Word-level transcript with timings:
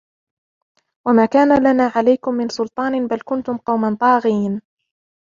وَمَا 1.07 1.25
كَانَ 1.25 1.63
لَنَا 1.67 1.91
عَلَيْكُمْ 1.95 2.33
مِنْ 2.33 2.49
سُلْطَانٍ 2.49 3.07
بَلْ 3.07 3.19
كُنْتُمْ 3.21 3.57
قَوْمًا 3.57 3.97
طَاغِينَ 4.01 4.61